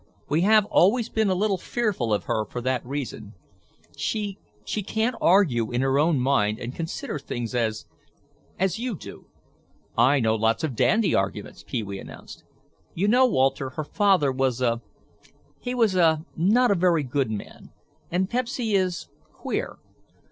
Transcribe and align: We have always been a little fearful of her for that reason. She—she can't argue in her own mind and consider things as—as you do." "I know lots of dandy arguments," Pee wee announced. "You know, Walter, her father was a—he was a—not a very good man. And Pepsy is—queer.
We 0.29 0.41
have 0.41 0.65
always 0.65 1.09
been 1.09 1.29
a 1.29 1.35
little 1.35 1.59
fearful 1.59 2.11
of 2.11 2.23
her 2.23 2.43
for 2.43 2.59
that 2.61 2.83
reason. 2.83 3.35
She—she 3.95 4.81
can't 4.81 5.15
argue 5.21 5.69
in 5.71 5.81
her 5.81 5.99
own 5.99 6.19
mind 6.19 6.57
and 6.57 6.73
consider 6.73 7.19
things 7.19 7.53
as—as 7.53 8.79
you 8.79 8.95
do." 8.95 9.27
"I 9.95 10.19
know 10.19 10.33
lots 10.33 10.63
of 10.63 10.73
dandy 10.75 11.13
arguments," 11.13 11.63
Pee 11.67 11.83
wee 11.83 11.99
announced. 11.99 12.43
"You 12.95 13.07
know, 13.07 13.27
Walter, 13.27 13.69
her 13.77 13.83
father 13.85 14.31
was 14.31 14.59
a—he 14.59 15.75
was 15.75 15.93
a—not 15.95 16.71
a 16.71 16.75
very 16.75 17.03
good 17.03 17.29
man. 17.29 17.69
And 18.09 18.27
Pepsy 18.27 18.73
is—queer. 18.73 19.77